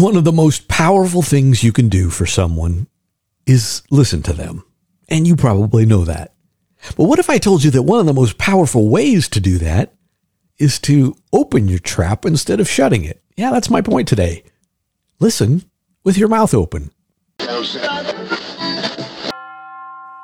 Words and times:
One 0.00 0.16
of 0.16 0.24
the 0.24 0.32
most 0.32 0.66
powerful 0.66 1.20
things 1.20 1.62
you 1.62 1.72
can 1.72 1.90
do 1.90 2.08
for 2.08 2.24
someone 2.24 2.86
is 3.44 3.82
listen 3.90 4.22
to 4.22 4.32
them. 4.32 4.64
And 5.10 5.28
you 5.28 5.36
probably 5.36 5.84
know 5.84 6.06
that. 6.06 6.32
But 6.96 7.04
what 7.04 7.18
if 7.18 7.28
I 7.28 7.36
told 7.36 7.62
you 7.62 7.70
that 7.72 7.82
one 7.82 8.00
of 8.00 8.06
the 8.06 8.14
most 8.14 8.38
powerful 8.38 8.88
ways 8.88 9.28
to 9.28 9.40
do 9.40 9.58
that 9.58 9.92
is 10.56 10.78
to 10.80 11.14
open 11.34 11.68
your 11.68 11.80
trap 11.80 12.24
instead 12.24 12.60
of 12.60 12.68
shutting 12.68 13.04
it? 13.04 13.22
Yeah, 13.36 13.50
that's 13.50 13.68
my 13.68 13.82
point 13.82 14.08
today. 14.08 14.42
Listen 15.18 15.70
with 16.02 16.16
your 16.16 16.28
mouth 16.28 16.54
open. 16.54 16.92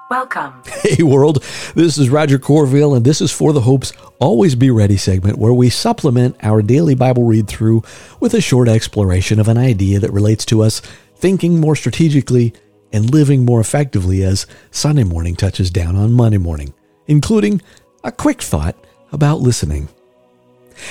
Welcome. 0.08 0.62
Hey, 0.86 1.02
world. 1.02 1.42
This 1.74 1.98
is 1.98 2.10
Roger 2.10 2.38
Corville, 2.38 2.94
and 2.94 3.04
this 3.04 3.20
is 3.20 3.32
For 3.32 3.52
the 3.52 3.62
Hope's 3.62 3.92
Always 4.20 4.54
Be 4.54 4.70
Ready 4.70 4.96
segment, 4.96 5.36
where 5.36 5.52
we 5.52 5.68
supplement 5.68 6.36
our 6.44 6.62
daily 6.62 6.94
Bible 6.94 7.24
read 7.24 7.48
through 7.48 7.82
with 8.20 8.32
a 8.32 8.40
short 8.40 8.68
exploration 8.68 9.40
of 9.40 9.48
an 9.48 9.58
idea 9.58 9.98
that 9.98 10.12
relates 10.12 10.44
to 10.46 10.62
us 10.62 10.80
thinking 11.16 11.58
more 11.58 11.74
strategically 11.74 12.54
and 12.92 13.12
living 13.12 13.44
more 13.44 13.58
effectively 13.58 14.22
as 14.22 14.46
Sunday 14.70 15.02
morning 15.02 15.34
touches 15.34 15.70
down 15.70 15.96
on 15.96 16.12
Monday 16.12 16.38
morning, 16.38 16.72
including 17.08 17.60
a 18.04 18.12
quick 18.12 18.40
thought 18.40 18.76
about 19.10 19.40
listening. 19.40 19.88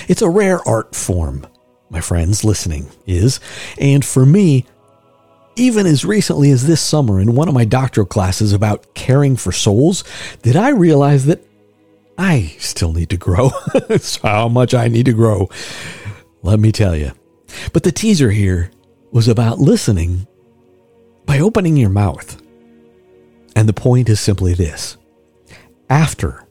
It's 0.10 0.22
a 0.22 0.30
rare 0.30 0.60
art 0.68 0.94
form, 0.94 1.48
my 1.90 2.02
friends, 2.02 2.44
listening 2.44 2.90
is, 3.08 3.40
and 3.80 4.04
for 4.04 4.26
me, 4.26 4.66
even 5.56 5.86
as 5.86 6.06
recently 6.06 6.52
as 6.52 6.68
this 6.68 6.82
summer 6.82 7.20
in 7.20 7.36
one 7.36 7.48
of 7.48 7.54
my 7.54 7.66
doctoral 7.66 8.08
classes 8.08 8.54
about 8.54 8.94
caring 8.94 9.36
for 9.36 9.52
souls, 9.52 10.04
did 10.42 10.56
I 10.56 10.70
realize 10.70 11.26
that 11.26 11.46
I 12.18 12.56
still 12.60 12.94
need 12.94 13.10
to 13.10 13.18
grow. 13.18 13.52
how 14.24 14.48
much 14.48 14.74
I 14.74 14.88
need 14.88 15.06
to 15.06 15.14
grow. 15.14 15.50
Let 16.44 16.60
me 16.60 16.72
tell 16.72 16.96
you. 16.96 17.12
But 17.74 17.84
the 17.84 17.92
teaser 17.92 18.32
here 18.32 18.72
was 19.12 19.28
about 19.28 19.60
listening 19.60 20.28
by 21.26 21.40
opening 21.40 21.78
your 21.78 21.90
mouth. 21.90 22.42
And 23.56 23.68
the 23.68 23.74
point 23.74 24.10
is 24.10 24.20
simply 24.20 24.54
this 24.54 24.98
after 25.90 26.45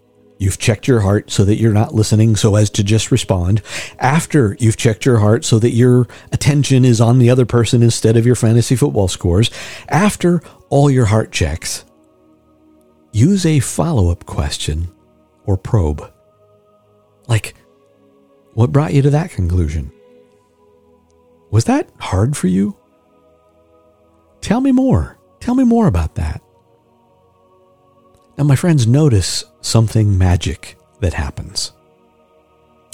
You've 0.44 0.58
checked 0.58 0.86
your 0.86 1.00
heart 1.00 1.30
so 1.30 1.42
that 1.46 1.56
you're 1.56 1.72
not 1.72 1.94
listening 1.94 2.36
so 2.36 2.54
as 2.54 2.68
to 2.72 2.84
just 2.84 3.10
respond. 3.10 3.62
After 3.98 4.58
you've 4.60 4.76
checked 4.76 5.06
your 5.06 5.20
heart 5.20 5.42
so 5.42 5.58
that 5.58 5.70
your 5.70 6.06
attention 6.32 6.84
is 6.84 7.00
on 7.00 7.18
the 7.18 7.30
other 7.30 7.46
person 7.46 7.82
instead 7.82 8.14
of 8.18 8.26
your 8.26 8.34
fantasy 8.34 8.76
football 8.76 9.08
scores. 9.08 9.50
After 9.88 10.42
all 10.68 10.90
your 10.90 11.06
heart 11.06 11.32
checks, 11.32 11.86
use 13.10 13.46
a 13.46 13.60
follow 13.60 14.10
up 14.10 14.26
question 14.26 14.88
or 15.46 15.56
probe. 15.56 16.12
Like, 17.26 17.54
what 18.52 18.70
brought 18.70 18.92
you 18.92 19.00
to 19.00 19.10
that 19.10 19.30
conclusion? 19.30 19.90
Was 21.50 21.64
that 21.64 21.88
hard 21.98 22.36
for 22.36 22.48
you? 22.48 22.76
Tell 24.42 24.60
me 24.60 24.72
more. 24.72 25.18
Tell 25.40 25.54
me 25.54 25.64
more 25.64 25.86
about 25.86 26.16
that. 26.16 26.42
Now, 28.36 28.44
my 28.44 28.56
friends, 28.56 28.86
notice 28.86 29.44
something 29.60 30.18
magic 30.18 30.76
that 31.00 31.14
happens. 31.14 31.72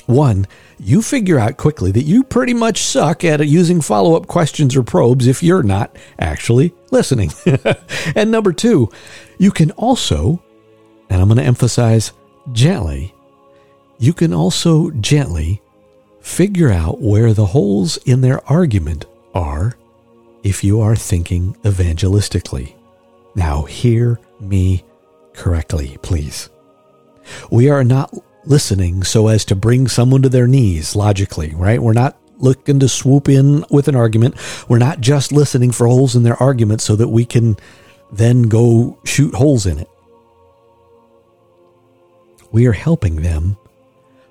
One, 0.06 0.46
you 0.78 1.02
figure 1.02 1.38
out 1.38 1.56
quickly 1.56 1.92
that 1.92 2.02
you 2.02 2.24
pretty 2.24 2.52
much 2.52 2.82
suck 2.82 3.22
at 3.22 3.46
using 3.46 3.80
follow 3.80 4.16
up 4.16 4.26
questions 4.26 4.74
or 4.74 4.82
probes 4.82 5.26
if 5.26 5.42
you're 5.42 5.62
not 5.62 5.96
actually 6.18 6.74
listening. 6.90 7.30
and 8.16 8.30
number 8.30 8.52
two, 8.52 8.90
you 9.38 9.50
can 9.50 9.70
also, 9.72 10.42
and 11.08 11.22
I'm 11.22 11.28
going 11.28 11.38
to 11.38 11.44
emphasize 11.44 12.12
gently, 12.52 13.14
you 13.98 14.12
can 14.12 14.34
also 14.34 14.90
gently 14.90 15.62
figure 16.20 16.70
out 16.70 17.00
where 17.00 17.32
the 17.32 17.46
holes 17.46 17.96
in 17.98 18.20
their 18.20 18.44
argument 18.50 19.06
are 19.32 19.76
if 20.42 20.64
you 20.64 20.80
are 20.80 20.96
thinking 20.96 21.54
evangelistically. 21.62 22.74
Now, 23.34 23.62
hear 23.62 24.18
me 24.40 24.84
correctly, 25.34 25.98
please. 26.02 26.50
We 27.50 27.68
are 27.70 27.84
not 27.84 28.14
listening 28.44 29.04
so 29.04 29.28
as 29.28 29.44
to 29.46 29.54
bring 29.54 29.88
someone 29.88 30.22
to 30.22 30.28
their 30.28 30.46
knees 30.46 30.96
logically, 30.96 31.54
right? 31.54 31.82
We're 31.82 31.92
not 31.92 32.16
looking 32.38 32.80
to 32.80 32.88
swoop 32.88 33.28
in 33.28 33.64
with 33.70 33.88
an 33.88 33.94
argument. 33.94 34.34
We're 34.68 34.78
not 34.78 35.00
just 35.00 35.32
listening 35.32 35.72
for 35.72 35.86
holes 35.86 36.16
in 36.16 36.22
their 36.22 36.42
argument 36.42 36.80
so 36.80 36.96
that 36.96 37.08
we 37.08 37.24
can 37.24 37.56
then 38.10 38.42
go 38.42 38.98
shoot 39.04 39.34
holes 39.34 39.66
in 39.66 39.78
it. 39.78 39.88
We 42.50 42.66
are 42.66 42.72
helping 42.72 43.16
them 43.16 43.56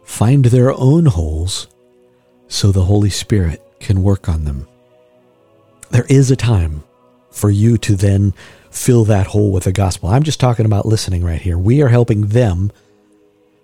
find 0.04 0.46
their 0.46 0.74
own 0.74 1.06
holes 1.06 1.68
so 2.48 2.72
the 2.72 2.86
Holy 2.86 3.12
Spirit 3.12 3.62
can 3.80 4.04
work 4.04 4.28
on 4.28 4.44
them. 4.44 4.68
There 5.92 6.06
is 6.10 6.32
a 6.32 6.36
time 6.36 6.84
for 7.32 7.50
you 7.50 7.78
to 7.80 7.96
then 7.96 8.34
fill 8.72 9.06
that 9.06 9.28
hole 9.28 9.52
with 9.52 9.64
the 9.64 9.72
gospel. 9.72 10.10
I'm 10.10 10.24
just 10.24 10.40
talking 10.40 10.66
about 10.66 10.86
listening 10.86 11.24
right 11.24 11.42
here. 11.42 11.58
We 11.58 11.82
are 11.82 11.90
helping 11.90 12.28
them 12.28 12.72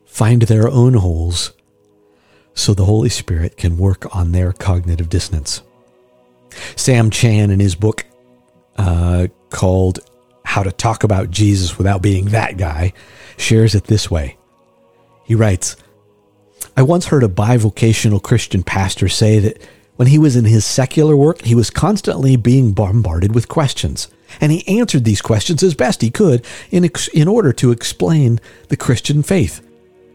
find 0.06 0.44
their 0.44 0.68
own 0.68 0.96
holes 0.96 1.54
so 2.54 2.74
the 2.74 2.86
Holy 2.86 3.10
Spirit 3.10 3.58
can 3.58 3.78
work 3.78 4.16
on 4.16 4.32
their 4.32 4.54
cognitive 4.54 5.10
dissonance. 5.10 5.62
Sam 6.76 7.10
Chan, 7.10 7.52
in 7.52 7.60
his 7.60 7.76
book 7.76 8.06
uh, 8.78 9.28
called 9.50 10.00
How 10.46 10.64
to 10.64 10.72
Talk 10.72 11.04
About 11.04 11.32
Jesus 11.32 11.78
Without 11.78 12.02
Being 12.02 12.26
That 12.26 12.58
Guy, 12.58 12.94
shares 13.38 13.76
it 13.76 13.86
this 13.86 14.10
way. 14.10 14.38
He 15.26 15.36
writes, 15.36 15.76
I 16.78 16.84
once 16.84 17.08
heard 17.08 17.24
a 17.24 17.28
bivocational 17.28 18.22
Christian 18.22 18.64
pastor 18.64 19.10
say 19.10 19.40
that 19.40 19.62
when 19.96 20.08
he 20.10 20.18
was 20.18 20.36
in 20.36 20.46
his 20.46 20.66
secular 20.66 21.16
work, 21.16 21.42
he 21.42 21.56
was 21.56 21.70
constantly 21.70 22.36
being 22.36 22.74
bombarded 22.74 23.34
with 23.34 23.48
questions. 23.48 24.10
And 24.42 24.52
he 24.52 24.68
answered 24.68 25.06
these 25.06 25.22
questions 25.22 25.64
as 25.64 25.74
best 25.74 26.02
he 26.02 26.12
could 26.12 26.46
in, 26.70 26.84
ex- 26.84 27.08
in 27.10 27.28
order 27.28 27.54
to 27.54 27.72
explain 27.72 28.40
the 28.68 28.78
Christian 28.78 29.24
faith. 29.24 29.66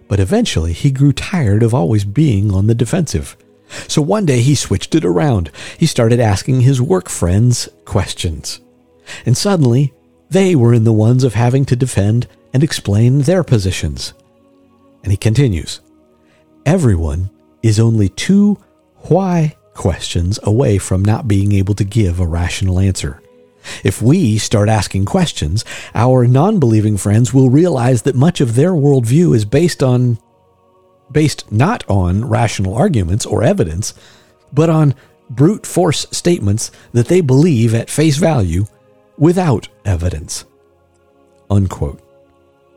But 0.08 0.20
eventually, 0.20 0.72
he 0.72 0.91
grew 0.91 1.12
tired 1.12 1.62
of 1.62 1.72
always 1.72 2.04
being 2.04 2.52
on 2.52 2.66
the 2.66 2.74
defensive. 2.74 3.36
So 3.86 4.02
one 4.02 4.26
day 4.26 4.41
he 4.41 4.54
switched 4.54 4.94
it 4.94 5.04
around. 5.04 5.50
He 5.78 5.86
started 5.86 6.20
asking 6.20 6.60
his 6.60 6.82
work 6.82 7.08
friends 7.08 7.68
questions. 7.84 8.60
And 9.24 9.36
suddenly, 9.36 9.94
they 10.28 10.54
were 10.54 10.74
in 10.74 10.84
the 10.84 10.92
ones 10.92 11.24
of 11.24 11.34
having 11.34 11.64
to 11.66 11.76
defend 11.76 12.26
and 12.52 12.62
explain 12.62 13.20
their 13.20 13.44
positions. 13.44 14.12
And 15.02 15.12
he 15.12 15.16
continues 15.16 15.80
Everyone 16.66 17.30
is 17.62 17.80
only 17.80 18.08
two 18.10 18.58
why 19.08 19.56
questions 19.75 20.38
away 20.42 20.78
from 20.78 21.04
not 21.04 21.28
being 21.28 21.53
able 21.53 21.75
to 21.75 21.84
give 21.84 22.20
a 22.20 22.26
rational 22.26 22.78
answer. 22.78 23.22
If 23.84 24.00
we 24.00 24.38
start 24.38 24.69
asking 24.69 25.04
questions, 25.04 25.64
our 25.94 26.26
non 26.26 26.58
believing 26.58 26.97
friends 26.97 27.34
will 27.34 27.50
realize 27.50 28.03
that 28.03 28.14
much 28.14 28.41
of 28.41 28.54
their 28.54 28.72
worldview 28.72 29.34
is 29.34 29.44
based 29.44 29.82
on 29.82 30.19
based 31.12 31.50
not 31.50 31.88
on 31.88 32.25
rational 32.25 32.75
arguments 32.75 33.26
or 33.26 33.42
evidence, 33.42 33.94
but 34.53 34.70
on 34.70 34.94
brute 35.28 35.66
force 35.66 36.06
statements 36.10 36.70
that 36.92 37.09
they 37.09 37.20
believe 37.20 37.75
at 37.75 37.91
face 37.91 38.16
value 38.16 38.66
without 39.19 39.69
evidence. 39.84 40.44
Unquote. 41.50 42.00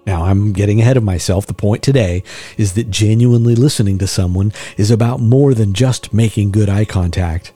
Now, 0.06 0.26
I'm 0.26 0.52
getting 0.52 0.82
ahead 0.82 0.98
of 0.98 1.04
myself. 1.04 1.46
The 1.46 1.54
point 1.54 1.82
today 1.82 2.24
is 2.58 2.74
that 2.74 2.90
genuinely 2.90 3.56
listening 3.56 3.98
to 4.00 4.08
someone 4.08 4.52
is 4.78 4.92
about 4.92 5.22
more 5.22 5.54
than 5.54 5.74
just 5.74 6.14
making 6.14 6.52
good 6.52 6.70
eye 6.70 6.86
contact. 6.86 7.54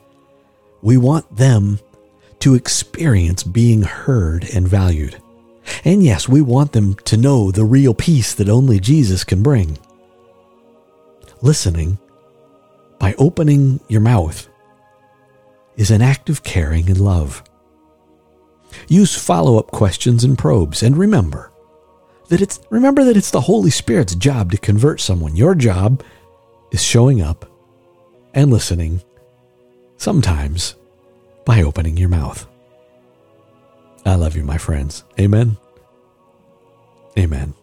We 0.80 0.96
want 0.96 1.36
them 1.36 1.80
to 2.40 2.54
experience 2.54 3.42
being 3.42 3.82
heard 3.82 4.48
and 4.54 4.66
valued. 4.66 5.20
And 5.84 6.02
yes, 6.02 6.28
we 6.28 6.40
want 6.40 6.72
them 6.72 6.94
to 6.94 7.16
know 7.16 7.50
the 7.50 7.64
real 7.64 7.92
peace 7.92 8.32
that 8.34 8.48
only 8.48 8.80
Jesus 8.80 9.24
can 9.24 9.42
bring. 9.42 9.76
Listening, 11.42 11.98
by 12.98 13.14
opening 13.18 13.80
your 13.88 14.00
mouth, 14.00 14.48
is 15.76 15.90
an 15.90 16.02
act 16.02 16.30
of 16.30 16.42
caring 16.42 16.88
and 16.88 17.00
love. 17.00 17.42
Use 18.88 19.16
follow 19.16 19.58
up 19.58 19.70
questions 19.70 20.24
and 20.24 20.38
probes, 20.38 20.82
and 20.82 20.96
remember, 20.96 21.52
that 22.28 22.40
it's 22.40 22.60
remember 22.70 23.04
that 23.04 23.16
it's 23.16 23.30
the 23.30 23.42
Holy 23.42 23.70
Spirit's 23.70 24.14
job 24.14 24.52
to 24.52 24.58
convert 24.58 25.00
someone. 25.00 25.36
Your 25.36 25.54
job 25.54 26.02
is 26.70 26.82
showing 26.82 27.20
up 27.20 27.50
and 28.34 28.50
listening, 28.50 29.02
sometimes 29.96 30.74
by 31.44 31.62
opening 31.62 31.96
your 31.96 32.08
mouth. 32.08 32.46
I 34.04 34.14
love 34.14 34.36
you, 34.36 34.44
my 34.44 34.58
friends. 34.58 35.04
Amen. 35.18 35.56
Amen. 37.18 37.54